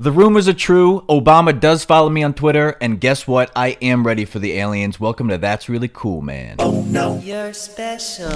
[0.00, 1.04] The rumors are true.
[1.10, 3.52] Obama does follow me on Twitter, and guess what?
[3.54, 4.98] I am ready for the aliens.
[4.98, 6.56] Welcome to That's Really Cool, man.
[6.58, 7.18] Oh no.
[7.18, 8.30] You're special.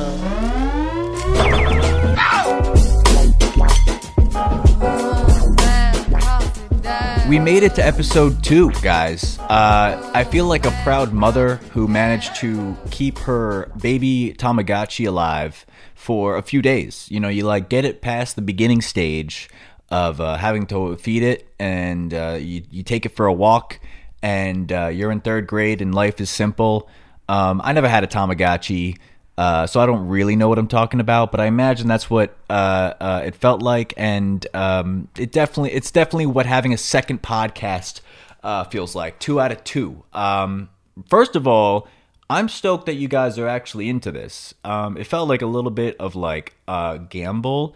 [7.27, 9.39] We made it to episode two, guys.
[9.39, 15.65] Uh, I feel like a proud mother who managed to keep her baby Tamagotchi alive
[15.95, 17.07] for a few days.
[17.11, 19.49] You know, you like get it past the beginning stage
[19.95, 23.79] of uh, having to feed it, and uh, you, you take it for a walk,
[24.23, 26.89] and uh, you're in third grade, and life is simple.
[27.29, 28.99] Um, I never had a Tamagotchi.
[29.37, 32.37] Uh, so I don't really know what I'm talking about, but I imagine that's what
[32.49, 37.21] uh, uh, it felt like, and um, it definitely it's definitely what having a second
[37.21, 38.01] podcast
[38.45, 39.19] uh, feels like.
[39.19, 40.05] Two out of two.
[40.13, 40.71] Um,
[41.09, 41.89] first of all,
[42.31, 44.55] I'm stoked that you guys are actually into this.
[44.63, 47.75] Um, it felt like a little bit of like a gamble.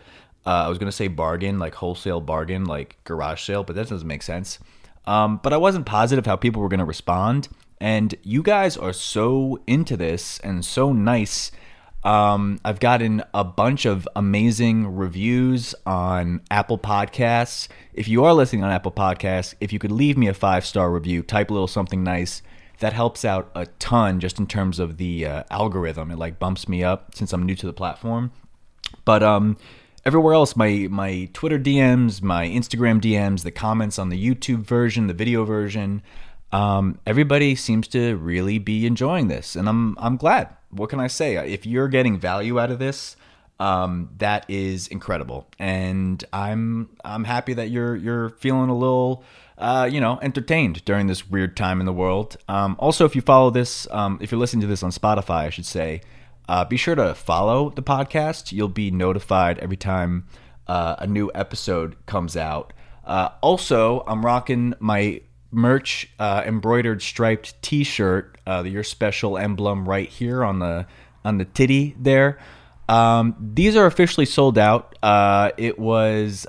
[0.49, 4.09] Uh, I was gonna say bargain, like wholesale bargain, like garage sale, but that doesn't
[4.09, 4.59] make sense.
[5.05, 7.49] Um, but I wasn't positive how people were gonna respond.
[7.83, 11.53] And you guys are so into this and so nice.
[12.03, 17.69] Um, I've gotten a bunch of amazing reviews on Apple Podcasts.
[17.93, 20.91] If you are listening on Apple Podcasts, if you could leave me a five star
[20.91, 22.41] review, type a little something nice,
[22.79, 26.11] that helps out a ton just in terms of the uh, algorithm.
[26.11, 28.33] It like bumps me up since I'm new to the platform.
[29.05, 29.59] But um,
[30.05, 35.07] everywhere else, my my Twitter DMs, my Instagram DMs, the comments on the YouTube version,
[35.07, 36.03] the video version
[36.53, 40.55] um, everybody seems to really be enjoying this, and I'm I'm glad.
[40.71, 41.37] What can I say?
[41.37, 43.17] If you're getting value out of this,
[43.61, 49.25] um, that is incredible, and I'm I'm happy that you're you're feeling a little.
[49.59, 52.37] Uh, you know, entertained during this weird time in the world.
[52.47, 55.51] Um, also, if you follow this, um, if you're listening to this on Spotify, I
[55.51, 56.01] should say,
[56.49, 58.53] uh, be sure to follow the podcast.
[58.53, 60.27] You'll be notified every time
[60.67, 62.73] uh, a new episode comes out.
[63.05, 70.09] Uh, also, I'm rocking my merch uh, embroidered striped T-shirt, uh, your special emblem right
[70.09, 70.87] here on the
[71.25, 72.39] on the titty there.
[72.89, 74.99] Um, these are officially sold out.
[75.03, 76.47] Uh, it was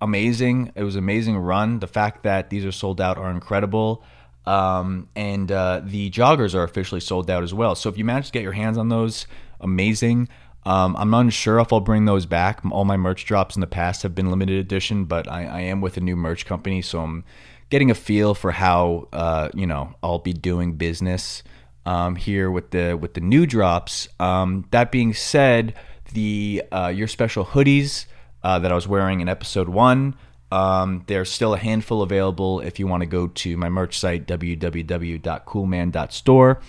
[0.00, 0.72] amazing.
[0.74, 1.78] It was an amazing run.
[1.78, 4.02] The fact that these are sold out are incredible.
[4.46, 7.74] Um, and uh, the joggers are officially sold out as well.
[7.74, 9.26] So if you manage to get your hands on those,
[9.60, 10.28] amazing.
[10.64, 12.60] Um, I'm not unsure if I'll bring those back.
[12.70, 15.80] All my merch drops in the past have been limited edition, but I, I am
[15.80, 17.24] with a new merch company, so I'm
[17.70, 21.42] getting a feel for how uh, you know I'll be doing business
[21.86, 24.08] um, here with the with the new drops.
[24.20, 25.74] Um, that being said,
[26.12, 28.06] the uh, your special hoodies
[28.42, 30.16] uh, that I was wearing in episode one.
[30.50, 34.26] Um, there's still a handful available if you want to go to my merch site
[34.26, 36.60] www.coolman.store.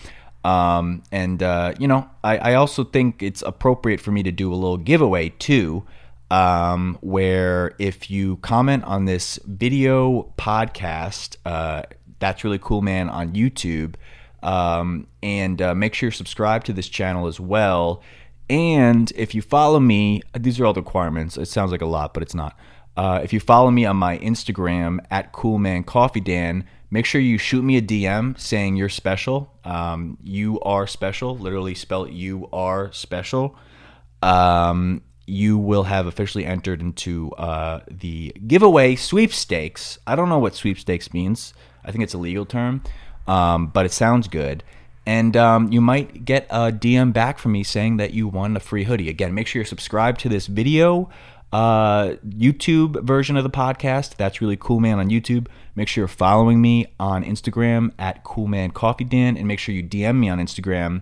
[0.43, 4.53] Um, and uh, you know, I, I also think it's appropriate for me to do
[4.53, 5.85] a little giveaway too
[6.31, 11.83] um, where if you comment on this video podcast, uh,
[12.19, 13.95] that's really cool, man, on YouTube,
[14.43, 18.03] um, and uh, make sure you're subscribed to this channel as well.
[18.49, 21.37] And if you follow me, these are all the requirements.
[21.37, 22.57] It sounds like a lot, but it's not.
[22.97, 27.77] Uh, if you follow me on my Instagram at CoolmanCoffeeDan, make sure you shoot me
[27.77, 29.53] a DM saying you're special.
[29.63, 33.55] Um, you are special, literally spelled you are special.
[34.21, 39.99] Um, you will have officially entered into uh, the giveaway sweepstakes.
[40.07, 41.53] I don't know what sweepstakes means.
[41.85, 42.83] I think it's a legal term,
[43.27, 44.63] um, but it sounds good.
[45.05, 48.59] And um, you might get a DM back from me saying that you won a
[48.59, 49.09] free hoodie.
[49.09, 51.09] Again, make sure you're subscribed to this video,
[51.51, 54.15] uh, YouTube version of the podcast.
[54.17, 55.47] That's really cool, man, on YouTube.
[55.75, 60.29] Make sure you're following me on Instagram at CoolmanCoffeeDan, and make sure you DM me
[60.29, 61.01] on Instagram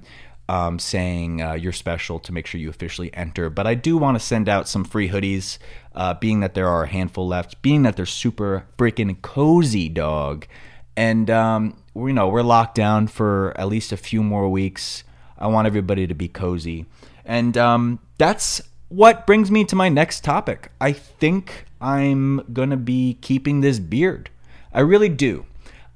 [0.49, 3.49] um, saying uh, you're special to make sure you officially enter.
[3.49, 5.57] But I do want to send out some free hoodies,
[5.93, 10.47] uh, being that there are a handful left, being that they're super freaking cozy, dog.
[10.95, 15.03] And, um, you know, we're locked down for at least a few more weeks.
[15.37, 16.85] I want everybody to be cozy.
[17.25, 20.71] And um, that's what brings me to my next topic.
[20.79, 24.29] I think I'm going to be keeping this beard.
[24.73, 25.45] I really do.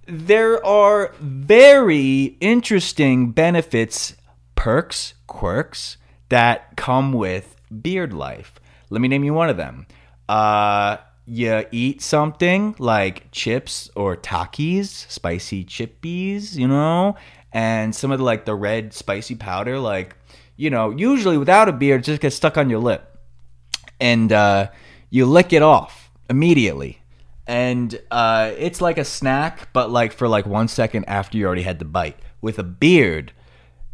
[0.08, 4.16] There are very interesting benefits
[4.56, 5.98] perks, quirks
[6.30, 8.60] that come with beard life.
[8.90, 9.88] Let me name you one of them.
[10.28, 17.16] Uh, you eat something like chips or Takis, spicy chippies, you know,
[17.54, 20.16] and some of the like the red spicy powder, like,
[20.62, 23.18] you know, usually without a beard, just gets stuck on your lip.
[24.00, 24.70] And uh,
[25.10, 27.02] you lick it off immediately.
[27.48, 31.64] And uh, it's like a snack, but like for like one second after you already
[31.64, 32.20] had the bite.
[32.42, 33.34] With a beard,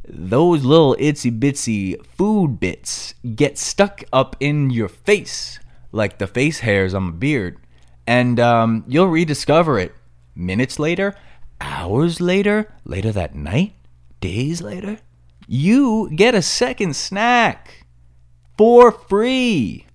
[0.06, 5.60] those little itsy bitsy food bits get stuck up in your face,
[5.94, 7.60] like the face hairs on my beard,
[8.06, 9.96] and um, you'll rediscover it
[10.36, 11.16] minutes later,
[11.62, 13.74] hours later, later that night,
[14.20, 15.00] days later.
[15.48, 17.86] You get a second snack
[18.58, 19.86] for free.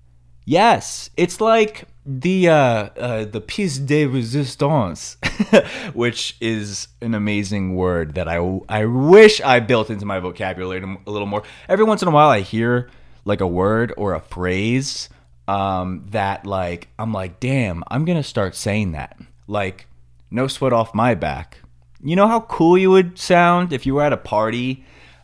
[0.45, 2.53] Yes, it's like the uh,
[2.97, 5.17] uh, the piece de resistance,
[5.93, 11.09] which is an amazing word that I I wish I built into my vocabulary a
[11.09, 11.43] little more.
[11.69, 12.89] Every once in a while, I hear
[13.23, 15.07] like a word or a phrase
[15.47, 19.17] um, that like I'm like, damn, I'm gonna start saying that.
[19.47, 19.85] Like,
[20.31, 21.59] no sweat off my back.
[22.03, 24.83] You know how cool you would sound if you were at a party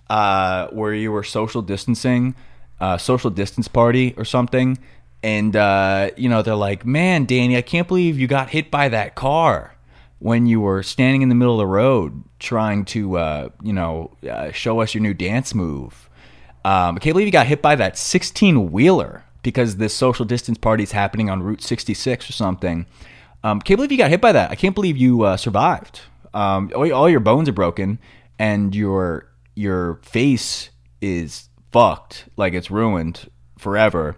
[0.09, 2.35] uh, where you were social distancing,
[2.79, 4.77] uh, social distance party or something,
[5.21, 8.89] and uh, you know they're like, "Man, Danny, I can't believe you got hit by
[8.89, 9.75] that car
[10.19, 14.11] when you were standing in the middle of the road trying to, uh, you know,
[14.29, 16.09] uh, show us your new dance move.
[16.65, 20.57] Um, I can't believe you got hit by that 16 wheeler because this social distance
[20.57, 22.85] party is happening on Route 66 or something.
[23.43, 24.51] Um, can't believe you got hit by that.
[24.51, 26.01] I can't believe you uh, survived.
[26.33, 27.97] Um, all, all your bones are broken
[28.37, 29.28] and your
[29.59, 30.69] your face
[31.01, 34.15] is fucked, like it's ruined forever.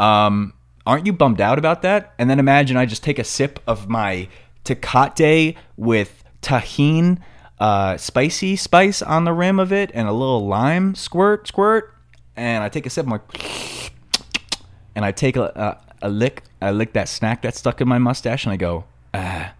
[0.00, 2.12] Um, aren't you bummed out about that?
[2.18, 4.28] And then imagine I just take a sip of my
[4.64, 7.20] Tecate with Tajín,
[7.60, 11.94] uh, spicy spice on the rim of it, and a little lime squirt, squirt.
[12.34, 13.92] And I take a sip, I'm like,
[14.96, 17.98] and I take a, a, a lick, I lick that snack that's stuck in my
[17.98, 18.84] mustache, and I go,
[19.14, 19.54] ah,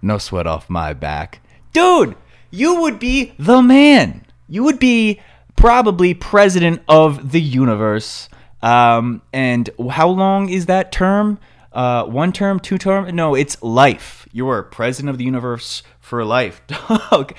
[0.00, 1.40] no sweat off my back.
[1.72, 2.16] Dude,
[2.52, 4.24] you would be the man.
[4.48, 5.20] You would be
[5.56, 8.28] probably president of the universe.
[8.62, 11.38] Um, and how long is that term?
[11.72, 13.14] Uh, one term, two term?
[13.14, 14.26] No, it's life.
[14.32, 16.62] You are president of the universe for life.
[17.10, 17.34] Dog,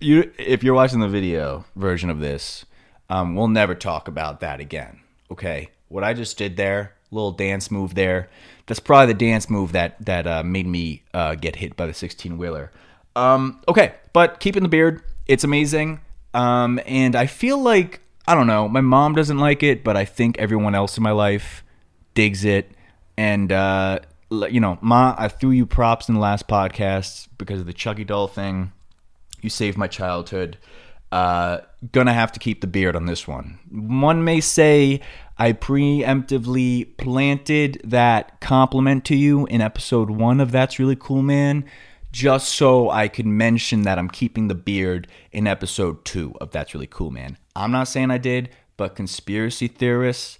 [0.00, 2.64] you, if you're watching the video version of this,
[3.10, 5.00] um, we'll never talk about that again.
[5.30, 8.28] Okay, what I just did there, little dance move there.
[8.66, 11.94] That's probably the dance move that that uh, made me uh, get hit by the
[11.94, 12.70] 16 wheeler.
[13.16, 16.00] Um, okay, but keeping the beard, it's amazing.
[16.34, 18.68] Um, and I feel like I don't know.
[18.68, 21.62] My mom doesn't like it, but I think everyone else in my life
[22.14, 22.70] digs it.
[23.16, 24.00] And uh,
[24.30, 28.04] you know, Ma, I threw you props in the last podcast because of the Chucky
[28.04, 28.72] doll thing.
[29.40, 30.58] You saved my childhood.
[31.12, 31.60] Uh,
[31.92, 33.58] gonna have to keep the beard on this one.
[33.70, 35.00] One may say
[35.38, 41.66] I preemptively planted that compliment to you in episode one of That's Really Cool Man,
[42.14, 46.72] just so I could mention that I'm keeping the beard in episode two of That's
[46.72, 47.36] Really Cool Man.
[47.56, 50.38] I'm not saying I did, but conspiracy theorists,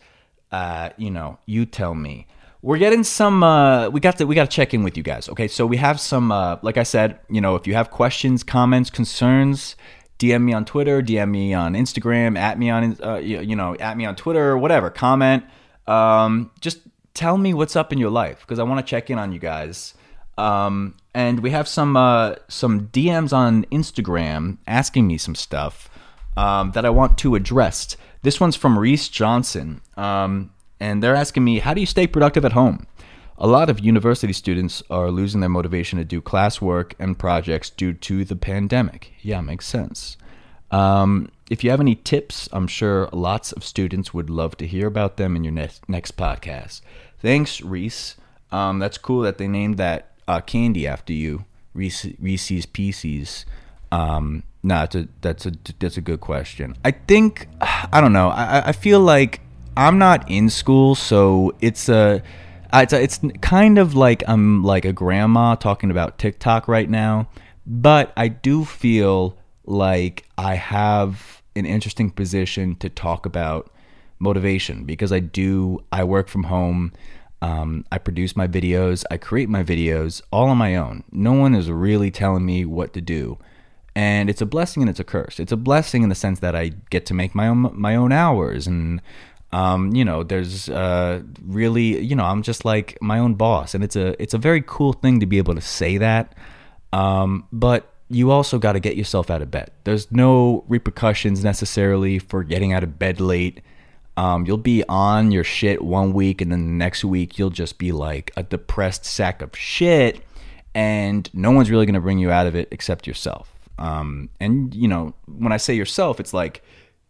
[0.52, 2.28] uh, you know, you tell me.
[2.62, 3.42] We're getting some.
[3.42, 4.24] Uh, we got to.
[4.24, 5.28] We got to check in with you guys.
[5.28, 6.30] Okay, so we have some.
[6.30, 9.74] Uh, like I said, you know, if you have questions, comments, concerns,
[10.20, 13.96] DM me on Twitter, DM me on Instagram, at me on uh, you, know, at
[13.96, 14.90] me on Twitter, whatever.
[14.90, 15.42] Comment.
[15.88, 16.78] Um, just
[17.14, 19.40] tell me what's up in your life because I want to check in on you
[19.40, 19.94] guys.
[20.38, 25.88] Um, and we have some uh, some DMs on Instagram asking me some stuff
[26.36, 27.96] um, that I want to address.
[28.22, 30.50] This one's from Reese Johnson, um,
[30.80, 32.86] and they're asking me, "How do you stay productive at home?"
[33.38, 37.92] A lot of university students are losing their motivation to do classwork and projects due
[37.92, 39.12] to the pandemic.
[39.22, 40.16] Yeah, makes sense.
[40.70, 44.86] Um, if you have any tips, I'm sure lots of students would love to hear
[44.86, 46.80] about them in your next next podcast.
[47.18, 48.16] Thanks, Reese.
[48.50, 51.44] Um, that's cool that they named that uh, candy after you,
[51.74, 53.44] Reese, Reese's Pieces.
[53.92, 56.74] Um, no, that's a that's a that's a good question.
[56.84, 58.28] I think I don't know.
[58.28, 59.40] I I feel like
[59.76, 62.22] I'm not in school, so it's a
[62.72, 67.28] it's, it's kind of like I'm like a grandma talking about TikTok right now,
[67.66, 73.70] but I do feel like I have an interesting position to talk about
[74.18, 76.92] motivation because I do I work from home.
[77.44, 81.04] Um, I produce my videos, I create my videos all on my own.
[81.12, 83.38] No one is really telling me what to do.
[83.94, 85.38] And it's a blessing and it's a curse.
[85.38, 88.12] It's a blessing in the sense that I get to make my own my own
[88.12, 89.02] hours and
[89.52, 93.84] um, you know, there's uh, really, you know, I'm just like my own boss, and
[93.84, 96.34] it's a it's a very cool thing to be able to say that.
[96.92, 99.70] Um, but you also got to get yourself out of bed.
[99.84, 103.60] There's no repercussions necessarily for getting out of bed late.
[104.16, 107.78] Um, you'll be on your shit one week, and then the next week you'll just
[107.78, 110.20] be like a depressed sack of shit,
[110.74, 113.52] and no one's really gonna bring you out of it except yourself.
[113.78, 116.62] Um, and you know, when I say yourself, it's like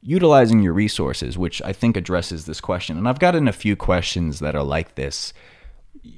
[0.03, 2.99] utilizing your resources, which I think addresses this question.
[2.99, 5.33] And I've gotten a few questions that are like this.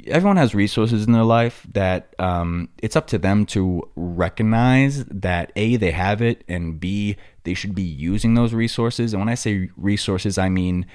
[0.07, 5.53] Everyone has resources in their life that um, it's up to them to recognize that
[5.57, 9.13] A, they have it, and B, they should be using those resources.
[9.13, 10.87] And when I say resources, I mean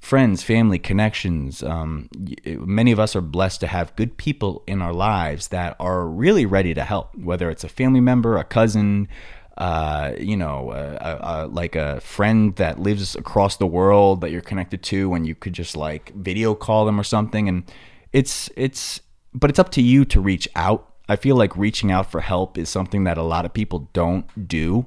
[0.00, 1.62] friends, family, connections.
[1.62, 2.08] Um,
[2.46, 6.46] many of us are blessed to have good people in our lives that are really
[6.46, 9.08] ready to help, whether it's a family member, a cousin,
[9.56, 14.40] uh, you know, uh, uh, like a friend that lives across the world that you're
[14.40, 17.48] connected to, and you could just like video call them or something.
[17.48, 17.64] And
[18.12, 19.00] it's it's,
[19.34, 20.92] but it's up to you to reach out.
[21.08, 24.48] I feel like reaching out for help is something that a lot of people don't
[24.48, 24.84] do.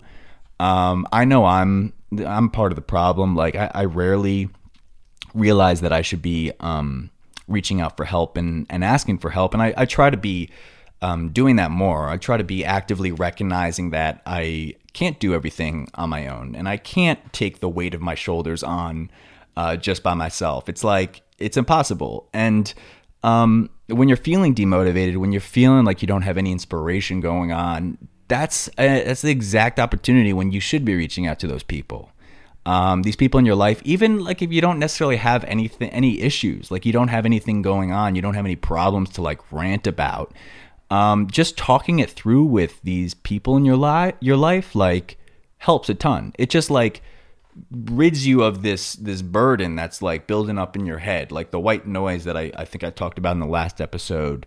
[0.60, 1.94] Um, I know I'm
[2.26, 3.36] I'm part of the problem.
[3.36, 4.50] Like I, I rarely
[5.34, 7.10] realize that I should be um,
[7.48, 9.54] reaching out for help and, and asking for help.
[9.54, 10.50] And I, I try to be
[11.02, 12.10] um, doing that more.
[12.10, 16.68] I try to be actively recognizing that I can't do everything on my own and
[16.68, 19.10] I can't take the weight of my shoulders on
[19.56, 20.70] uh, just by myself.
[20.70, 22.30] It's like, it's impossible.
[22.34, 22.74] And
[23.24, 27.52] um, when you're feeling demotivated, when you're feeling like you don't have any inspiration going
[27.52, 27.98] on,
[28.28, 32.12] that's uh, that's the exact opportunity when you should be reaching out to those people
[32.66, 36.22] um, these people in your life, even like if you don't necessarily have anything, any
[36.22, 39.52] issues, like you don't have anything going on, you don't have any problems to like
[39.52, 40.34] rant about.
[40.92, 45.18] Um, just talking it through with these people in your life, your life, like
[45.58, 46.34] helps a ton.
[46.38, 47.02] It just like
[47.70, 51.60] rids you of this this burden that's like building up in your head, like the
[51.60, 54.46] white noise that I, I think I talked about in the last episode.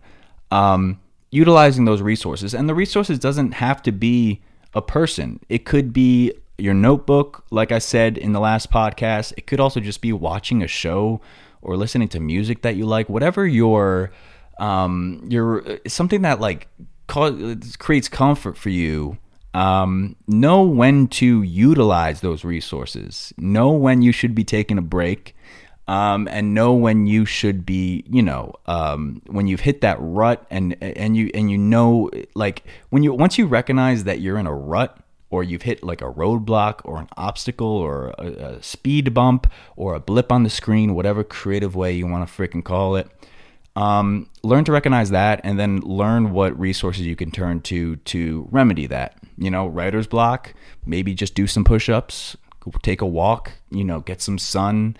[0.50, 4.40] Um, utilizing those resources, and the resources doesn't have to be
[4.74, 5.40] a person.
[5.48, 9.32] It could be your notebook, like I said in the last podcast.
[9.36, 11.20] It could also just be watching a show
[11.62, 14.12] or listening to music that you like, whatever your
[14.58, 16.68] um your something that like
[17.08, 19.18] creates comfort for you.
[19.54, 23.32] Um, know when to utilize those resources.
[23.38, 25.34] Know when you should be taking a break.
[25.86, 30.46] Um, and know when you should be, you know, um, when you've hit that rut
[30.50, 34.46] and and you and you know, like when you once you recognize that you're in
[34.46, 34.98] a rut,
[35.34, 39.94] or you've hit like a roadblock or an obstacle or a, a speed bump or
[39.94, 43.08] a blip on the screen, whatever creative way you want to freaking call it.
[43.74, 48.48] Um, learn to recognize that and then learn what resources you can turn to to
[48.52, 49.18] remedy that.
[49.36, 50.54] You know, writer's block,
[50.86, 52.36] maybe just do some push ups,
[52.82, 54.96] take a walk, you know, get some sun,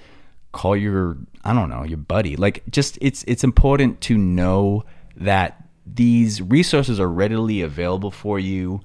[0.53, 2.37] call your, I don't know, your buddy.
[2.37, 4.85] Like, just it's, it's important to know
[5.17, 8.81] that these resources are readily available for you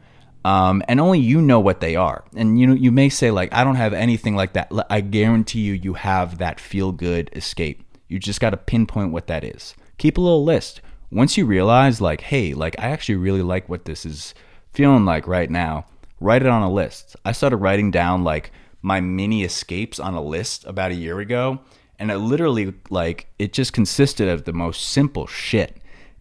[0.46, 2.24] um, and only you know what they are.
[2.36, 4.72] And you know, you may say like, I don't have anything like that.
[4.90, 7.84] I guarantee you, you have that feel good escape.
[8.08, 9.76] You just got to pinpoint what that is.
[9.98, 10.82] Keep a little list.
[11.12, 14.34] Once you realize like, hey, like I actually really like what this is
[14.80, 15.86] feeling like right now.
[16.22, 17.18] Write it on a list.
[17.26, 21.60] I started writing down like my mini escapes on a list about a year ago,
[22.00, 25.76] and it literally like it just consisted of the most simple shit.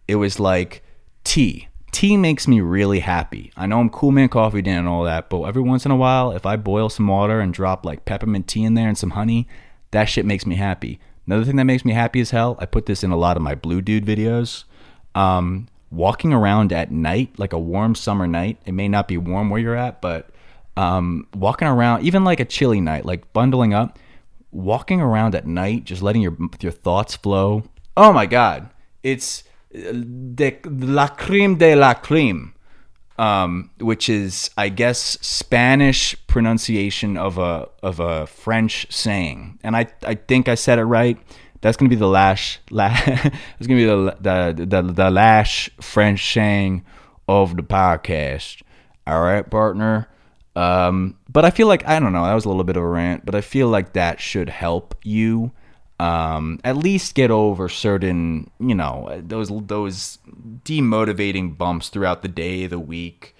[0.09, 0.83] It was like
[1.23, 3.51] tea tea makes me really happy.
[3.55, 5.95] I know I'm cool man coffee dan and all that, but every once in a
[5.95, 9.11] while, if I boil some water and drop like peppermint tea in there and some
[9.11, 9.47] honey,
[9.91, 10.99] that shit makes me happy.
[11.25, 13.43] Another thing that makes me happy as hell, I put this in a lot of
[13.43, 14.65] my blue dude videos.
[15.15, 18.59] Um, walking around at night, like a warm summer night.
[18.65, 20.29] It may not be warm where you're at, but
[20.77, 23.99] um, walking around, even like a chilly night, like bundling up,
[24.51, 27.63] walking around at night, just letting your your thoughts flow.
[27.97, 28.69] Oh my god,
[29.03, 29.43] it's
[29.73, 32.53] de la creme de la creme,
[33.17, 39.87] um, which is, I guess, Spanish pronunciation of a of a French saying, and I
[40.03, 41.17] I think I said it right.
[41.61, 42.59] That's gonna be the last.
[42.71, 46.85] La, it's gonna be the the the, the last French saying
[47.27, 48.61] of the podcast.
[49.05, 50.07] All right, partner.
[50.55, 52.25] Um, but I feel like I don't know.
[52.25, 54.95] That was a little bit of a rant, but I feel like that should help
[55.03, 55.51] you
[55.99, 60.17] um, at least get over certain, you know, those those
[60.63, 63.35] demotivating bumps throughout the day, the week.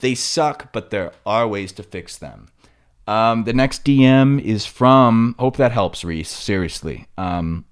[0.00, 2.48] They suck, but there are ways to fix them.
[3.06, 5.34] Um, the next DM is from.
[5.38, 6.30] Hope that helps, Reese.
[6.30, 7.64] Seriously, um,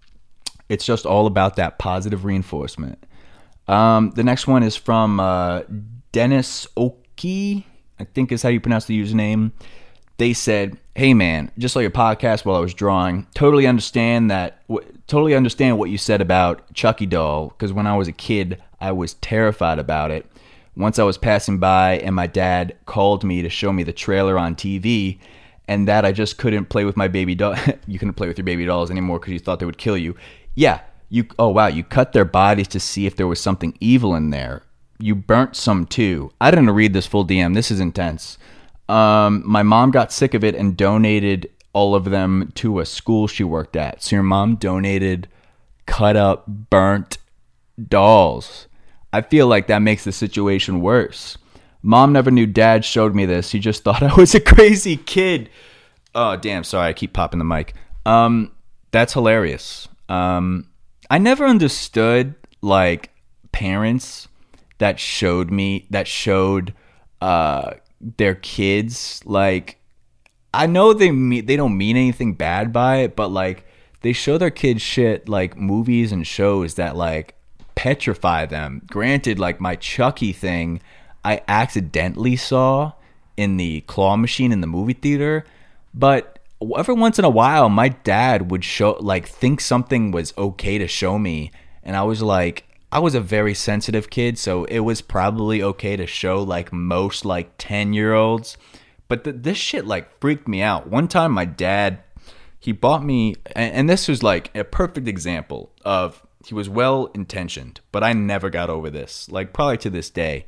[0.68, 3.04] it's just all about that positive reinforcement.
[3.68, 5.62] Um, the next one is from uh,
[6.12, 7.66] Dennis Oki.
[7.98, 9.52] I think is how you pronounce the username
[10.22, 13.26] they said, "Hey man, just saw your podcast while I was drawing.
[13.34, 14.66] Totally understand that.
[14.68, 17.48] W- totally understand what you said about Chucky doll.
[17.48, 20.24] Because when I was a kid, I was terrified about it.
[20.76, 24.38] Once I was passing by, and my dad called me to show me the trailer
[24.38, 25.18] on TV."
[25.68, 27.54] And that I just couldn't play with my baby doll.
[27.86, 30.16] you couldn't play with your baby dolls anymore because you thought they would kill you.
[30.54, 31.26] Yeah, you.
[31.38, 34.62] Oh wow, you cut their bodies to see if there was something evil in there.
[34.98, 36.32] You burnt some too.
[36.40, 37.54] I didn't read this full DM.
[37.54, 38.38] This is intense.
[38.88, 43.26] Um, my mom got sick of it and donated all of them to a school
[43.26, 44.02] she worked at.
[44.02, 45.28] So your mom donated
[45.86, 47.18] cut up, burnt
[47.88, 48.66] dolls.
[49.12, 51.36] I feel like that makes the situation worse.
[51.82, 53.50] Mom never knew dad showed me this.
[53.50, 55.50] He just thought I was a crazy kid.
[56.14, 56.64] Oh, damn.
[56.64, 56.88] Sorry.
[56.88, 57.74] I keep popping the mic.
[58.06, 58.52] Um,
[58.90, 59.88] That's hilarious.
[60.08, 60.68] Um,
[61.10, 63.10] I never understood like
[63.52, 64.28] parents
[64.78, 66.74] that showed me that showed
[67.20, 69.78] uh, their kids like
[70.54, 73.64] I know they mean they don't mean anything bad by it, but like
[74.02, 77.34] they show their kids shit like movies and shows that like
[77.82, 78.80] petrify them.
[78.86, 80.80] Granted, like my Chucky thing,
[81.24, 82.92] I accidentally saw
[83.36, 85.44] in the claw machine in the movie theater,
[85.92, 86.38] but
[86.78, 90.86] every once in a while my dad would show like think something was okay to
[90.86, 91.50] show me
[91.82, 95.96] and I was like I was a very sensitive kid, so it was probably okay
[95.96, 98.56] to show like most like 10 year olds.
[99.08, 100.88] But th- this shit like freaked me out.
[100.88, 101.98] One time, my dad,
[102.60, 107.10] he bought me, and, and this was like a perfect example of he was well
[107.14, 109.30] intentioned, but I never got over this.
[109.30, 110.44] Like, probably to this day.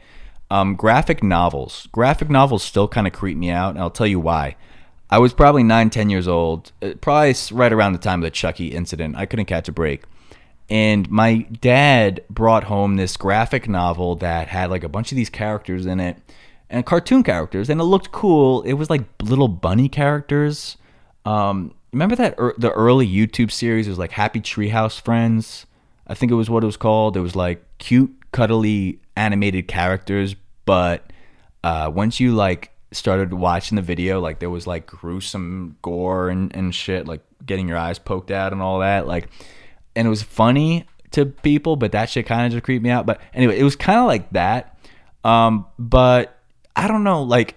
[0.51, 1.89] Um, graphic novels.
[1.91, 4.57] Graphic novels still kind of creep me out, and I'll tell you why.
[5.11, 8.31] I was probably nine, ten years old, uh, probably right around the time of the
[8.31, 9.17] Chucky incident.
[9.17, 10.05] I couldn't catch a break
[10.71, 15.29] and my dad brought home this graphic novel that had like a bunch of these
[15.29, 16.17] characters in it
[16.71, 20.77] and cartoon characters and it looked cool it was like little bunny characters
[21.27, 25.67] um, remember that er- the early youtube series was like happy treehouse friends
[26.07, 30.35] i think it was what it was called it was like cute cuddly animated characters
[30.65, 31.13] but
[31.63, 36.55] uh, once you like started watching the video like there was like gruesome gore and,
[36.55, 39.29] and shit like getting your eyes poked out and all that like
[39.97, 43.07] and it was funny to people, but that shit kind of just creeped me out.
[43.07, 44.79] But anyway, it was kind of like that.
[45.23, 46.39] Um, but
[46.77, 47.57] I don't know, like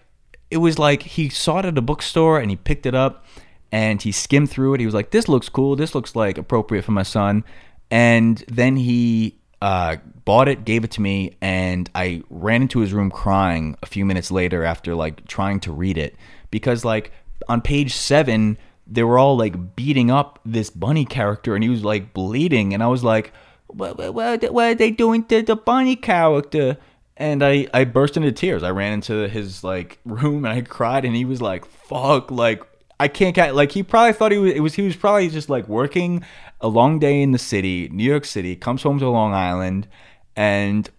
[0.49, 3.25] it was like he saw it at a bookstore and he picked it up
[3.71, 4.79] and he skimmed through it.
[4.79, 5.75] He was like, "This looks cool.
[5.75, 7.43] This looks like appropriate for my son."
[7.89, 12.93] And then he uh, bought it, gave it to me, and I ran into his
[12.93, 16.15] room crying a few minutes later after like trying to read it.
[16.51, 17.11] Because like
[17.47, 18.57] on page seven
[18.89, 22.73] they were all like beating up this bunny character and he was like bleeding.
[22.73, 23.33] And i was like
[23.67, 26.77] what, what, what are they doing to the bunny character?
[27.17, 28.63] And I, I burst into tears.
[28.63, 32.63] I ran into his like room and i cried and he was like fuck like
[32.99, 35.49] i can't get like he probably thought he was it was he was probably just
[35.49, 36.23] like working
[36.61, 39.87] a long day in the city new york city comes home to long island
[40.35, 40.89] and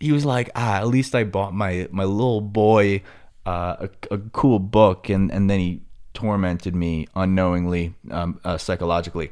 [0.00, 3.02] he was like ah at least i bought my my little boy
[3.46, 5.80] uh, a, a cool book and and then he
[6.18, 9.30] tormented me unknowingly, um, uh, psychologically.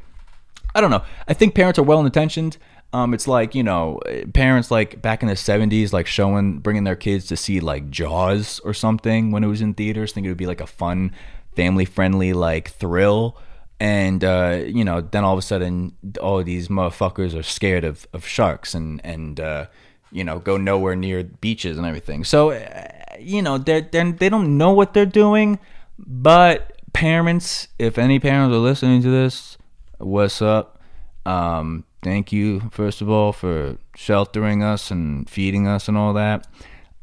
[0.73, 1.03] I don't know.
[1.27, 2.59] I think parents are well intentioned.
[2.93, 4.01] Um, it's like you know,
[4.33, 8.61] parents like back in the '70s, like showing, bringing their kids to see like Jaws
[8.61, 11.13] or something when it was in theaters, thinking it would be like a fun,
[11.57, 13.37] family-friendly like thrill.
[13.79, 18.07] And uh, you know, then all of a sudden, all these motherfuckers are scared of,
[18.13, 19.67] of sharks and and uh,
[20.11, 22.25] you know go nowhere near beaches and everything.
[22.25, 22.89] So, uh,
[23.19, 25.59] you know, they're, they're they don't know what they're doing,
[25.99, 29.59] but parents, if any parents are listening to this,
[29.99, 30.81] what's up?
[31.27, 36.47] Um, thank you, first of all, for sheltering us and feeding us and all that.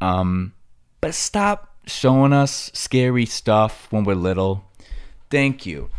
[0.02, 0.54] Um,
[1.02, 4.64] but stop showing us scary stuff when we're little.
[5.30, 5.90] Thank you.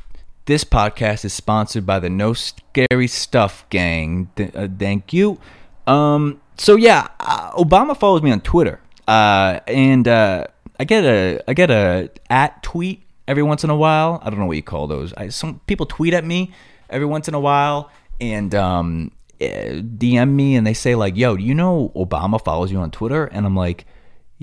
[0.46, 4.30] This podcast is sponsored by the No Scary Stuff Gang.
[4.36, 5.38] Th- uh, thank you.
[5.86, 10.46] Um, so yeah, uh, Obama follows me on Twitter, uh, and uh,
[10.78, 14.20] I get a I get a at tweet every once in a while.
[14.22, 15.12] I don't know what you call those.
[15.14, 16.52] I, some people tweet at me
[16.90, 21.36] every once in a while and um, eh, DM me and they say like, "Yo,
[21.36, 23.86] do you know Obama follows you on Twitter?" And I'm like,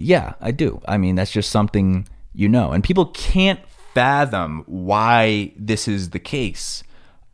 [0.01, 0.81] "Yeah, I do.
[0.87, 3.59] I mean, that's just something you know." And people can't
[3.93, 6.83] fathom why this is the case.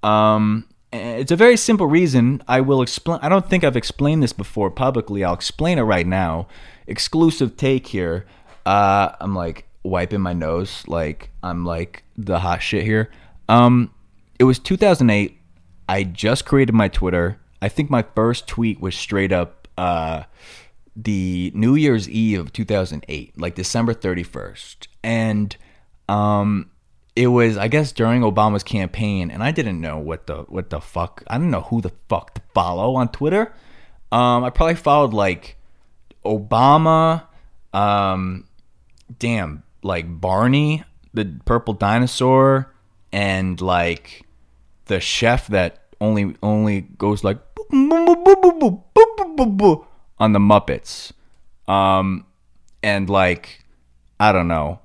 [0.03, 2.43] Um, eh, it's a very simple reason.
[2.47, 3.19] I will explain.
[3.21, 5.23] I don't think I've explained this before publicly.
[5.23, 6.47] I'll explain it right now.
[6.87, 8.25] Exclusive take here.
[8.65, 13.09] Uh, I'm like, wiping my nose like I'm like the hot shit here.
[13.49, 13.91] Um,
[14.37, 15.37] it was 2008.
[15.89, 17.39] I just created my Twitter.
[17.61, 20.23] I think my first tweet was straight up uh,
[20.97, 25.55] the New Year's Eve of 2008, like December 31st, and
[26.09, 26.71] um,
[27.15, 30.81] it was I guess during Obama's campaign, and I didn't know what the what the
[30.81, 31.23] fuck.
[31.27, 33.53] I didn't know who the fuck to follow on Twitter.
[34.11, 35.57] Um, I probably followed like
[36.25, 37.27] Obama.
[37.73, 38.45] Um,
[39.19, 40.83] damn, like Barney,
[41.13, 42.73] the purple dinosaur,
[43.11, 44.25] and like
[44.85, 47.37] the chef that only only goes like
[50.19, 51.11] on the Muppets.
[51.67, 52.25] Um,
[52.83, 53.63] and like
[54.19, 54.79] I don't know,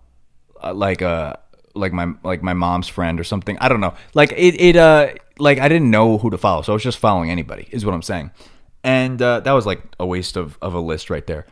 [0.62, 1.37] uh, like a uh,
[1.75, 3.57] like my like my mom's friend or something.
[3.61, 3.95] I don't know.
[4.14, 6.99] Like it it uh like I didn't know who to follow, so I was just
[6.99, 7.68] following anybody.
[7.71, 8.31] Is what I'm saying.
[8.85, 11.47] And uh, that was like a waste of, of a list right there.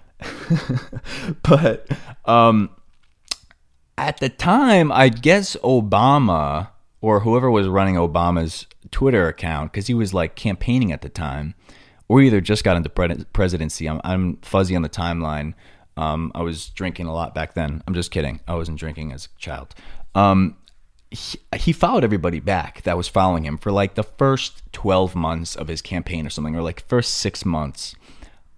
[1.43, 1.89] but
[2.25, 2.71] um,
[3.97, 9.95] at the time, I guess Obama or whoever was running Obama's Twitter account because he
[9.95, 11.55] was like campaigning at the time,
[12.11, 13.89] or either just got into pre- presidency.
[13.89, 15.55] I'm, I'm fuzzy on the timeline.
[15.97, 17.85] Um, I was drinking a lot back then.
[17.87, 18.41] I'm just kidding.
[18.49, 19.77] I wasn't drinking as a child.
[20.17, 20.57] Um,
[21.13, 25.55] he, he followed everybody back that was following him for like the first 12 months
[25.55, 27.95] of his campaign or something, or like first six months.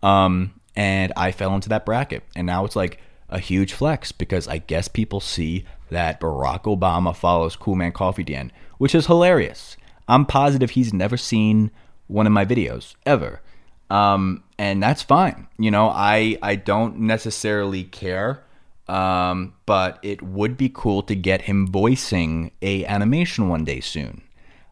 [0.02, 2.22] Um, and I fell into that bracket.
[2.34, 7.14] And now it's like a huge flex because I guess people see that Barack Obama
[7.14, 9.76] follows Cool Man Coffee Dan, which is hilarious.
[10.08, 11.70] I'm positive he's never seen
[12.06, 13.40] one of my videos ever.
[13.90, 15.48] Um, and that's fine.
[15.58, 18.44] You know, I I don't necessarily care.
[18.88, 24.22] Um, but it would be cool to get him voicing a animation one day soon.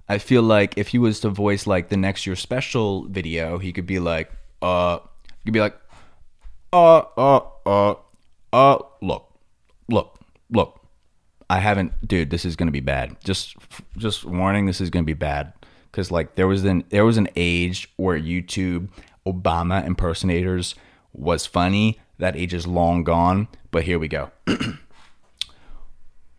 [0.08, 3.72] I feel like if he was to voice like the next year special video, he
[3.72, 4.98] could be like, uh,
[5.38, 5.78] he could be like,
[6.72, 7.94] uh, uh, uh,
[8.52, 9.32] uh, look,
[9.88, 10.80] look, look.
[11.48, 12.30] I haven't, dude.
[12.30, 13.16] This is gonna be bad.
[13.22, 13.56] Just,
[13.96, 14.66] just warning.
[14.66, 15.52] This is gonna be bad
[15.90, 18.88] because like there was an there was an age where YouTube
[19.26, 20.74] Obama impersonators
[21.12, 22.00] was funny.
[22.18, 23.48] That age is long gone.
[23.70, 24.30] But here we go.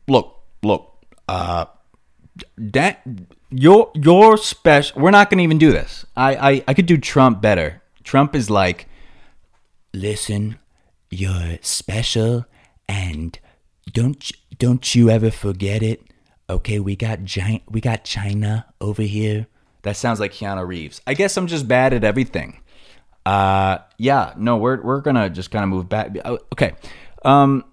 [0.07, 1.05] look, look.
[1.27, 1.65] Uh,
[2.57, 3.01] that
[3.49, 5.01] your your special.
[5.01, 6.05] We're not gonna even do this.
[6.15, 7.81] I, I I could do Trump better.
[8.03, 8.87] Trump is like,
[9.93, 10.57] listen,
[11.09, 12.45] you're special,
[12.87, 13.37] and
[13.91, 16.01] don't don't you ever forget it.
[16.51, 17.63] Okay, we got giant.
[17.69, 19.47] We got China over here.
[19.83, 21.01] That sounds like Keanu Reeves.
[21.07, 22.59] I guess I'm just bad at everything.
[23.25, 26.09] Uh, yeah, no, we're we're gonna just kind of move back.
[26.25, 26.73] Oh, okay,
[27.23, 27.63] um,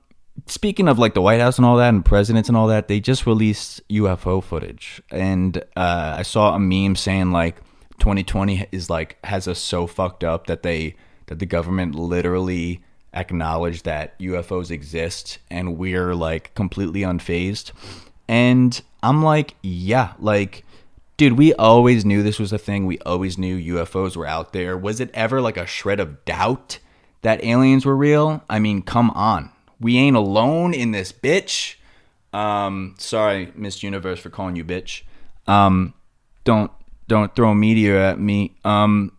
[0.46, 3.00] speaking of like the White House and all that, and presidents and all that, they
[3.00, 7.56] just released UFO footage, and uh, I saw a meme saying like
[7.98, 10.94] 2020 is like has us so fucked up that they
[11.26, 17.72] that the government literally acknowledged that UFOs exist, and we're like completely unfazed.
[18.28, 20.64] And I'm like, yeah, like
[21.18, 22.86] dude, we always knew this was a thing.
[22.86, 24.78] We always knew UFOs were out there.
[24.78, 26.78] Was it ever like a shred of doubt
[27.20, 28.42] that aliens were real?
[28.48, 29.50] I mean, come on.
[29.80, 31.74] We ain't alone in this bitch.
[32.32, 35.02] Um, sorry, Miss Universe for calling you bitch.
[35.46, 35.92] Um,
[36.44, 36.70] don't
[37.08, 38.56] don't throw a meteor at me.
[38.64, 39.12] Um,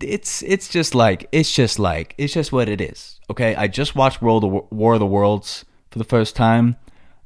[0.00, 3.20] it's it's just like it's just like it's just what it is.
[3.28, 6.76] Okay, I just watched World War of the Worlds for the first time.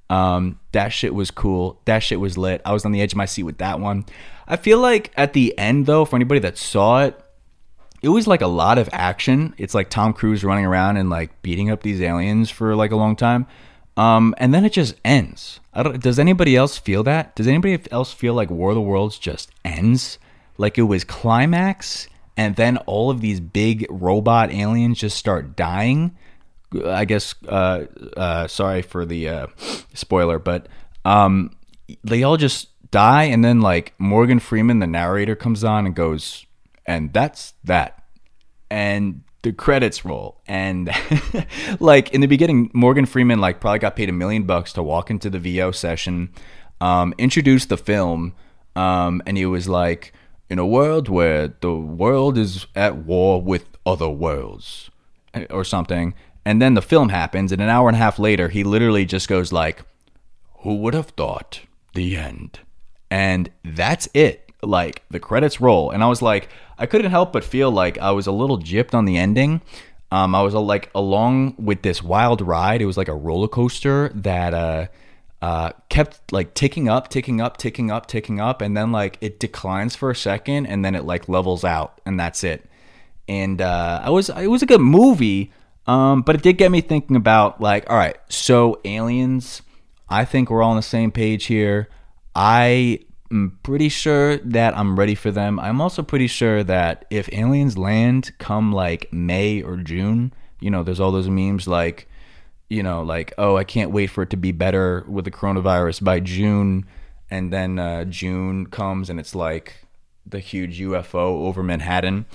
[0.09, 1.81] Um, that shit was cool.
[1.85, 2.63] That shit was lit.
[2.65, 4.05] I was on the edge of my seat with that one.
[4.47, 7.21] I feel like at the end though, for anybody that saw it,
[8.03, 9.55] it was like a lot of action.
[9.59, 12.97] It's like Tom Cruise running around and like beating up these aliens for like a
[12.97, 13.47] long time.
[13.97, 15.61] Um, and then it just ends.
[15.75, 17.35] Does anybody else feel that?
[17.35, 20.19] Does anybody else feel like War of the Worlds just ends?
[20.59, 26.17] Like it was climax and then all of these big robot aliens just start dying
[26.85, 27.85] I guess uh,
[28.17, 29.47] uh, sorry for the uh,
[29.95, 30.69] spoiler, but
[31.05, 31.57] um,
[32.03, 36.47] they all just die, and then like Morgan Freeman, the narrator, comes on and goes,
[36.85, 38.03] and that's that,
[38.71, 40.91] and the credits roll, and
[41.81, 45.11] like in the beginning, Morgan Freeman like probably got paid a million bucks to walk
[45.11, 46.31] into the VO session,
[46.81, 48.35] um, introduce the film,
[48.75, 50.13] um, and he was like,
[50.51, 54.91] in a world where the world is at war with other worlds,
[55.51, 56.15] or something
[56.47, 59.29] and then the film happens, and an hour and a half later, he literally just
[59.29, 59.83] goes like,
[60.61, 61.61] "Who would have thought?"
[61.93, 62.61] The end,
[63.11, 64.53] and that's it.
[64.63, 68.13] Like the credits roll, and I was like, I couldn't help but feel like I
[68.13, 69.61] was a little gypped on the ending.
[70.13, 72.81] Um, I was like along with this wild ride.
[72.81, 74.87] It was like a roller coaster that uh,
[75.43, 79.41] uh, kept like ticking up, ticking up, ticking up, ticking up, and then like it
[79.41, 82.65] declines for a second, and then it like levels out, and that's it.
[83.27, 85.51] And uh, I was it was a good movie,
[85.87, 89.63] um, but it did get me thinking about like, all right, so aliens,
[90.09, 91.89] I think we're all on the same page here.
[92.35, 95.59] I am pretty sure that I'm ready for them.
[95.61, 100.83] I'm also pretty sure that if aliens land come like May or June, you know,
[100.83, 102.09] there's all those memes like,
[102.69, 106.03] you know, like, oh, I can't wait for it to be better with the coronavirus
[106.03, 106.85] by June.
[107.31, 109.87] And then uh, June comes and it's like
[110.25, 112.27] the huge UFO over Manhattan.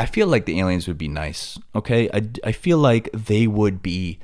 [0.00, 1.58] I feel like the aliens would be nice.
[1.74, 4.18] Okay, I, I feel like they would be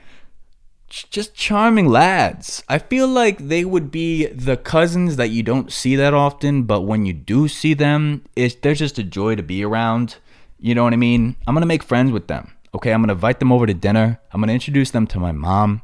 [0.88, 2.64] just charming lads.
[2.66, 6.80] I feel like they would be the cousins that you don't see that often, but
[6.82, 10.16] when you do see them, it's they're just a joy to be around.
[10.58, 11.36] You know what I mean?
[11.46, 12.52] I'm gonna make friends with them.
[12.74, 14.18] Okay, I'm gonna invite them over to dinner.
[14.32, 15.82] I'm gonna introduce them to my mom.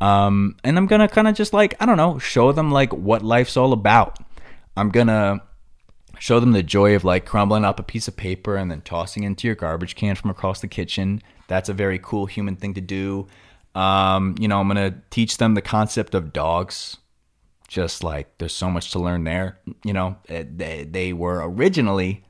[0.00, 3.20] Um, and I'm gonna kind of just like I don't know, show them like what
[3.20, 4.18] life's all about.
[4.74, 5.42] I'm gonna
[6.18, 9.24] show them the joy of like crumbling up a piece of paper and then tossing
[9.24, 11.22] into your garbage can from across the kitchen.
[11.48, 13.26] That's a very cool human thing to do.
[13.74, 16.98] Um, you know, I'm gonna teach them the concept of dogs.
[17.68, 19.58] just like there's so much to learn there.
[19.84, 22.22] You know, eh, they, they were originally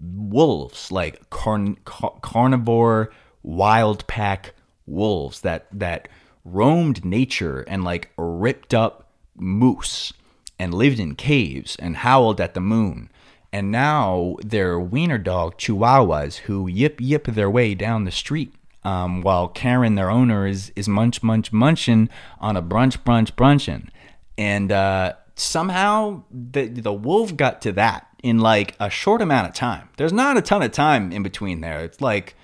[0.00, 3.10] wolves, like carn- carnivore
[3.42, 4.54] wild pack
[4.86, 6.08] wolves that that
[6.44, 10.12] roamed nature and like ripped up moose
[10.58, 13.10] and lived in caves and howled at the moon.
[13.52, 18.52] And now they're wiener dog chihuahuas who yip yip their way down the street.
[18.84, 22.08] Um, while Karen, their owner, is is munch munch munching
[22.40, 23.90] on a brunch brunch brunchin',
[24.36, 29.54] and uh, somehow the the wolf got to that in like a short amount of
[29.54, 29.88] time.
[29.96, 31.80] There's not a ton of time in between there.
[31.80, 32.34] It's like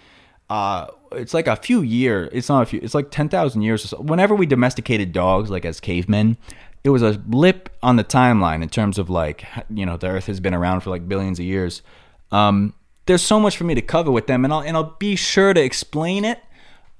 [0.50, 2.30] uh, it's like a few years.
[2.32, 2.80] It's not a few.
[2.82, 4.00] It's like ten thousand years or so.
[4.00, 6.36] Whenever we domesticated dogs, like as cavemen,
[6.84, 10.26] it was a blip on the timeline in terms of like you know the Earth
[10.26, 11.82] has been around for like billions of years.
[12.30, 12.74] Um,
[13.06, 15.54] there's so much for me to cover with them, and I'll and I'll be sure
[15.54, 16.40] to explain it.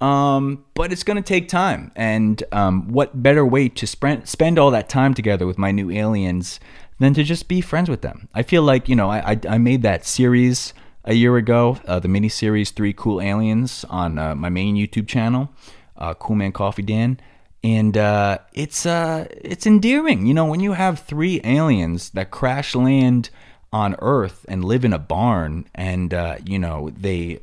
[0.00, 4.58] Um, but it's going to take time, and um, what better way to spend spend
[4.58, 6.60] all that time together with my new aliens
[6.98, 8.28] than to just be friends with them?
[8.34, 10.72] I feel like you know I I, I made that series
[11.04, 15.06] a year ago, uh, the mini series Three Cool Aliens on uh, my main YouTube
[15.06, 15.50] channel,
[15.98, 17.20] uh, Cool Man Coffee Dan,
[17.64, 20.26] and uh, it's uh, it's endearing.
[20.26, 23.30] You know, when you have three aliens that crash land
[23.72, 27.40] on Earth and live in a barn, and uh, you know they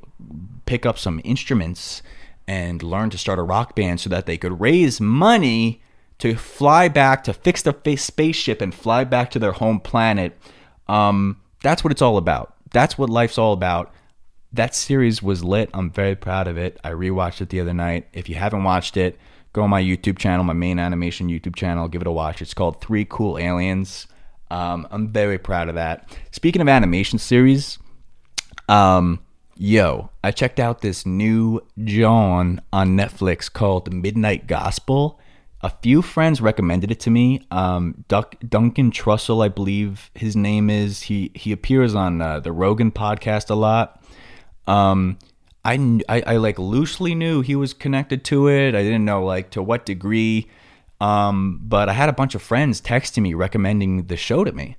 [0.65, 2.01] pick up some instruments
[2.47, 5.81] and learn to start a rock band so that they could raise money
[6.19, 10.37] to fly back to fix the spaceship and fly back to their home planet.
[10.87, 13.93] Um, that's what it's all about that's what life's all about.
[14.53, 15.69] That series was lit.
[15.73, 16.79] I'm very proud of it.
[16.83, 18.07] I rewatched it the other night.
[18.13, 19.17] If you haven't watched it,
[19.53, 22.41] go on my YouTube channel, my main animation YouTube channel, give it a watch.
[22.41, 24.07] It's called Three Cool Aliens.
[24.49, 26.17] Um, I'm very proud of that.
[26.31, 27.79] Speaking of animation series,
[28.67, 29.19] um,
[29.55, 35.19] yo, I checked out this new John on Netflix called Midnight Gospel
[35.63, 37.45] a few friends recommended it to me.
[37.51, 41.03] Um, Duck, Duncan Trussell, I believe his name is.
[41.03, 44.03] He he appears on uh, the Rogan podcast a lot.
[44.67, 45.19] Um,
[45.63, 48.75] I, I, I like loosely knew he was connected to it.
[48.75, 50.49] I didn't know like to what degree.
[50.99, 54.75] Um, but I had a bunch of friends texting me recommending the show to me,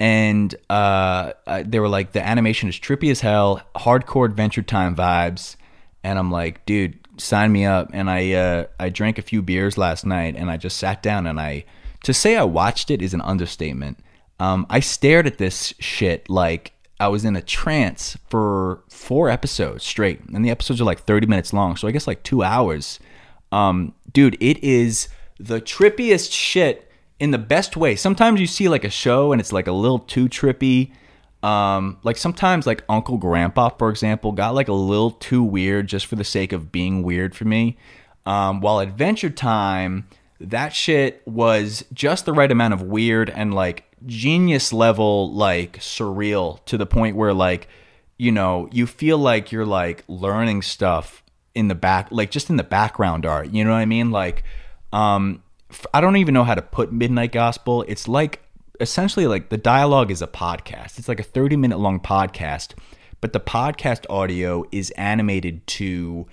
[0.00, 1.32] and uh,
[1.64, 5.54] they were like, the animation is trippy as hell, hardcore Adventure Time vibes,
[6.02, 7.90] and I'm like, dude, sign me up.
[7.92, 11.26] And I uh, I drank a few beers last night, and I just sat down
[11.26, 11.64] and I
[12.02, 14.00] to say I watched it is an understatement.
[14.40, 19.84] Um, I stared at this shit like I was in a trance for four episodes
[19.84, 23.00] straight, and the episodes are like thirty minutes long, so I guess like two hours.
[23.50, 25.08] Um, dude, it is
[25.38, 27.96] the trippiest shit in the best way.
[27.96, 30.92] Sometimes you see like a show and it's like a little too trippy
[31.42, 36.06] um, like sometimes like Uncle Grandpa, for example, got like a little too weird just
[36.06, 37.78] for the sake of being weird for me.
[38.26, 40.06] Um, while Adventure Time,
[40.38, 46.64] that shit was just the right amount of weird and like genius level like surreal
[46.64, 47.68] to the point where like
[48.18, 51.22] you know you feel like you're like learning stuff
[51.54, 54.42] in the back like just in the background art you know what i mean like
[54.92, 55.42] um
[55.92, 58.40] i don't even know how to put midnight gospel it's like
[58.80, 60.98] essentially like the dialogue is a podcast.
[60.98, 62.74] It's like a 30 minute long podcast,
[63.20, 66.26] but the podcast audio is animated to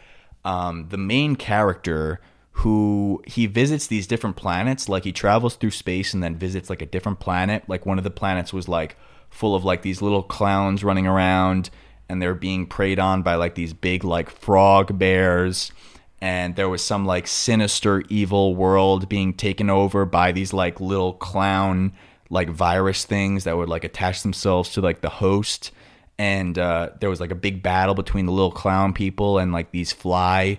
[0.45, 2.21] um, the main character
[2.57, 4.89] who he visits these different planets.
[4.89, 7.63] Like he travels through space and then visits like a different planet.
[7.67, 8.97] Like one of the planets was like
[9.29, 11.69] full of like these little clowns running around
[12.09, 15.71] and they're being preyed on by like these big like frog bears
[16.19, 21.13] and there was some like sinister evil world being taken over by these like little
[21.13, 21.93] clown
[22.29, 25.71] like virus things that would like attach themselves to like the host
[26.17, 29.71] and uh, there was like a big battle between the little clown people and like
[29.71, 30.57] these fly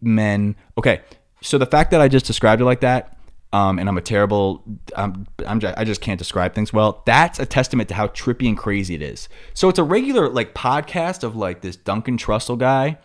[0.00, 1.02] men okay
[1.46, 3.16] so the fact that i just described it like that
[3.52, 4.62] um, and i'm a terrible
[4.96, 8.58] I'm, I'm i just can't describe things well that's a testament to how trippy and
[8.58, 12.98] crazy it is so it's a regular like podcast of like this duncan trussell guy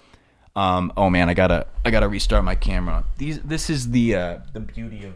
[0.56, 4.40] um, oh man i gotta i gotta restart my camera these this is the uh,
[4.54, 5.14] the beauty of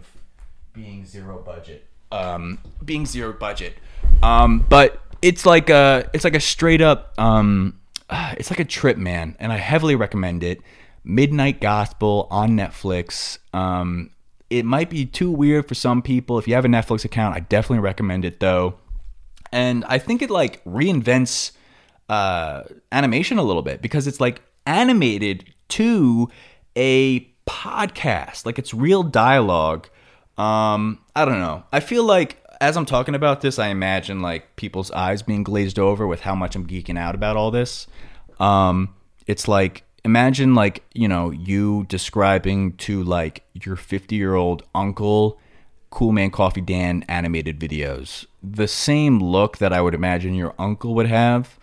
[0.73, 1.85] being zero budget
[2.15, 3.75] um, being zero budget.
[4.23, 8.97] Um, but it's like a it's like a straight up um, it's like a trip,
[8.97, 10.61] man, and I heavily recommend it.
[11.05, 13.37] Midnight Gospel on Netflix.
[13.53, 14.11] Um,
[14.49, 16.37] it might be too weird for some people.
[16.37, 18.75] If you have a Netflix account, I definitely recommend it though.
[19.51, 21.51] And I think it like reinvents
[22.09, 26.29] uh, animation a little bit because it's like animated to
[26.75, 28.45] a podcast.
[28.45, 29.87] Like it's real dialogue
[30.37, 31.63] um, I don't know.
[31.71, 35.79] I feel like as I'm talking about this, I imagine like people's eyes being glazed
[35.79, 37.87] over with how much I'm geeking out about all this.
[38.39, 38.93] Um,
[39.27, 45.39] it's like imagine like you know you describing to like your 50 year old uncle
[45.89, 48.25] Cool Man Coffee Dan animated videos.
[48.43, 51.57] The same look that I would imagine your uncle would have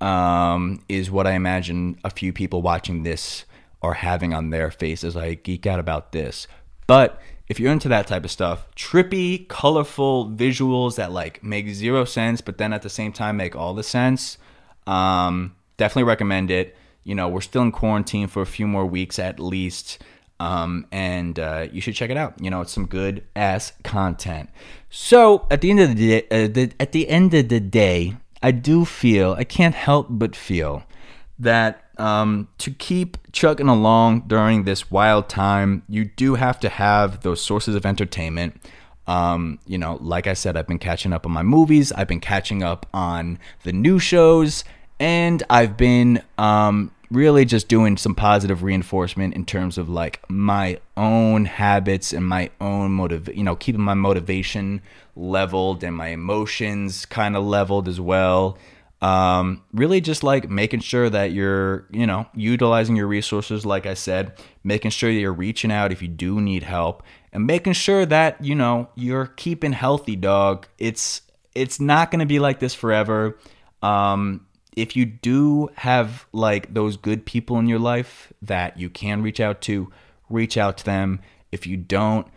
[0.00, 3.44] um, is what I imagine a few people watching this
[3.80, 5.16] are having on their faces.
[5.16, 6.46] I geek out about this.
[6.86, 12.04] But if you're into that type of stuff, trippy, colorful visuals that like make zero
[12.04, 14.38] sense, but then at the same time make all the sense,
[14.86, 16.76] um, definitely recommend it.
[17.08, 19.98] You know, we're still in quarantine for a few more weeks at least.
[20.38, 22.34] Um, and uh, you should check it out.
[22.38, 24.50] You know, it's some good ass content.
[24.90, 28.18] So at the end of the day, uh, the, at the end of the day,
[28.42, 30.84] I do feel I can't help but feel
[31.38, 37.22] that um, to keep chugging along during this wild time, you do have to have
[37.22, 38.60] those sources of entertainment.
[39.06, 42.20] Um, you know, like I said, I've been catching up on my movies, I've been
[42.20, 44.62] catching up on the new shows,
[45.00, 50.78] and I've been um, really just doing some positive reinforcement in terms of like my
[50.96, 54.82] own habits and my own motive, you know, keeping my motivation
[55.16, 58.58] leveled and my emotions kind of leveled as well.
[59.00, 63.94] Um, really just like making sure that you're, you know, utilizing your resources, like I
[63.94, 64.32] said,
[64.64, 68.44] making sure that you're reaching out if you do need help and making sure that,
[68.44, 70.66] you know, you're keeping healthy, dog.
[70.78, 71.22] It's,
[71.54, 73.38] it's not going to be like this forever.
[73.82, 74.47] Um,
[74.78, 79.40] if you do have like those good people in your life that you can reach
[79.40, 79.90] out to,
[80.30, 81.20] reach out to them.
[81.50, 82.28] If you don't,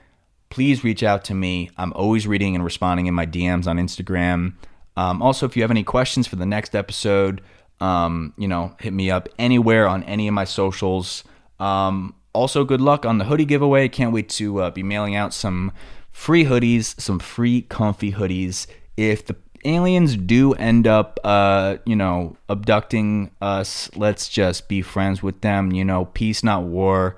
[0.50, 1.70] please reach out to me.
[1.78, 4.54] I'm always reading and responding in my DMs on Instagram.
[4.98, 7.42] Um, also, if you have any questions for the next episode,
[7.80, 11.24] um, you know, hit me up anywhere on any of my socials.
[11.60, 13.88] Um, also, good luck on the hoodie giveaway.
[13.88, 15.72] Can't wait to uh, be mailing out some
[16.12, 18.66] free hoodies, some free comfy hoodies.
[18.98, 25.22] If the aliens do end up, uh, you know, abducting us, let's just be friends
[25.22, 25.72] with them.
[25.72, 27.18] You know, peace, not war.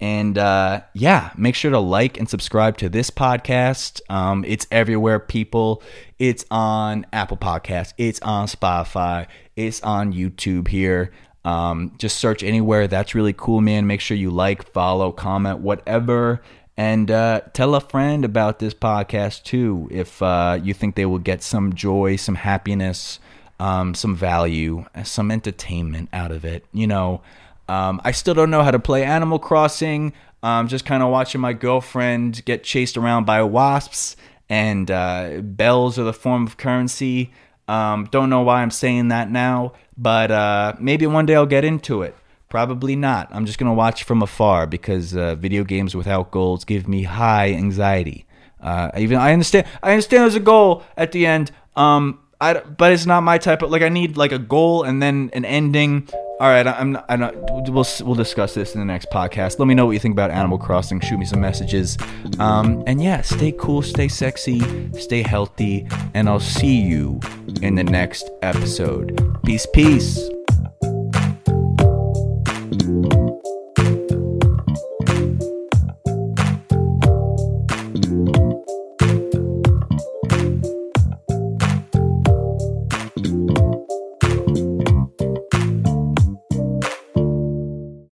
[0.00, 4.00] And uh, yeah, make sure to like and subscribe to this podcast.
[4.10, 5.82] Um, it's everywhere, people.
[6.18, 9.26] It's on Apple Podcasts, it's on Spotify,
[9.56, 11.12] it's on YouTube here.
[11.44, 12.86] Um, just search anywhere.
[12.86, 13.86] That's really cool, man.
[13.86, 16.42] Make sure you like, follow, comment, whatever.
[16.76, 21.20] And uh, tell a friend about this podcast too if uh, you think they will
[21.20, 23.20] get some joy, some happiness,
[23.60, 26.64] um, some value, some entertainment out of it.
[26.72, 27.22] You know,
[27.68, 30.12] um, I still don't know how to play Animal Crossing.
[30.42, 34.14] Um, just kind of watching my girlfriend get chased around by wasps,
[34.50, 37.32] and uh, bells are the form of currency.
[37.66, 41.64] Um, don't know why I'm saying that now, but uh, maybe one day I'll get
[41.64, 42.14] into it.
[42.54, 43.26] Probably not.
[43.32, 47.48] I'm just gonna watch from afar because uh, video games without goals give me high
[47.48, 48.26] anxiety.
[48.60, 49.66] Uh, even I understand.
[49.82, 51.50] I understand there's a goal at the end.
[51.74, 53.82] Um, I, but it's not my type of like.
[53.82, 56.08] I need like a goal and then an ending.
[56.38, 56.96] All right, I'm.
[57.08, 57.34] I'm not.
[57.68, 59.58] We'll we'll discuss this in the next podcast.
[59.58, 61.00] Let me know what you think about Animal Crossing.
[61.00, 61.98] Shoot me some messages.
[62.38, 64.60] Um, and yeah, stay cool, stay sexy,
[64.92, 67.18] stay healthy, and I'll see you
[67.62, 69.40] in the next episode.
[69.44, 70.30] Peace, peace.